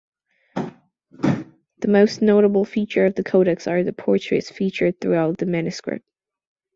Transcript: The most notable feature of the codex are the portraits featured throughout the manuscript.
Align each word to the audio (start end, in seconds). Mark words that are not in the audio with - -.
The 0.55 1.87
most 1.87 2.23
notable 2.23 2.65
feature 2.65 3.05
of 3.05 3.13
the 3.13 3.23
codex 3.23 3.67
are 3.67 3.83
the 3.83 3.93
portraits 3.93 4.49
featured 4.49 4.99
throughout 4.99 5.37
the 5.37 5.45
manuscript. 5.45 6.07